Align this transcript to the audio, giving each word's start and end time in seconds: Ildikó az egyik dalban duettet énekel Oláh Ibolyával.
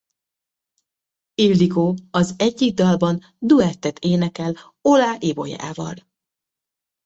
Ildikó 1.35 1.95
az 2.11 2.33
egyik 2.37 2.73
dalban 2.73 3.23
duettet 3.39 3.99
énekel 3.99 4.55
Oláh 4.81 5.23
Ibolyával. 5.23 5.93